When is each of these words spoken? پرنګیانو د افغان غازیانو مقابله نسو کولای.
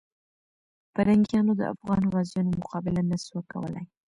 پرنګیانو 0.93 1.53
د 1.59 1.61
افغان 1.73 2.03
غازیانو 2.13 2.57
مقابله 2.61 3.01
نسو 3.09 3.37
کولای. 3.51 3.85